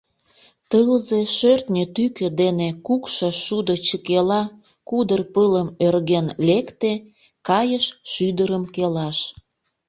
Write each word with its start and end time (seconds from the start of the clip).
Тылзе 0.69 1.21
шӧртньӧ 1.35 1.83
тӱкӧ 1.95 2.27
дене 2.41 2.69
Кукшо 2.85 3.29
шудо 3.43 3.73
чыкела 3.87 4.41
Кудыр 4.89 5.21
пылым 5.33 5.67
ӧрген 5.85 6.27
лекте, 6.47 6.91
Кайыш 7.47 7.85
шӱдырым 8.11 8.63
келаш. 8.75 9.17